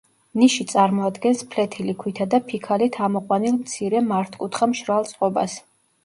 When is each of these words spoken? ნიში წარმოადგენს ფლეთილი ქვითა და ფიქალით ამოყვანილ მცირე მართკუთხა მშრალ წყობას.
ნიში 0.41 0.63
წარმოადგენს 0.69 1.41
ფლეთილი 1.51 1.93
ქვითა 2.03 2.25
და 2.31 2.39
ფიქალით 2.47 2.97
ამოყვანილ 3.07 3.53
მცირე 3.59 4.01
მართკუთხა 4.07 4.69
მშრალ 4.71 5.05
წყობას. 5.11 5.59